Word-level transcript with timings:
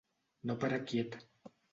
No 0.51 0.55
parar 0.63 0.79
quiet. 0.93 1.19